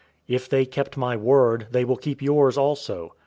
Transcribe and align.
If 0.27 0.49
they 0.49 0.65
kept 0.65 0.97
my 0.97 1.15
word, 1.15 1.67
they 1.69 1.85
will 1.85 1.95
keep 1.95 2.23
yours 2.23 2.57
also. 2.57 3.13